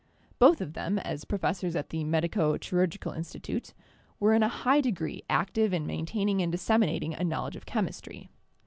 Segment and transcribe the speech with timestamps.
[0.39, 3.75] Both of them, as professors at the Medico Chirurgical Institute,
[4.19, 8.31] were in a high degree active in maintaining and disseminating a knowledge of chemistry.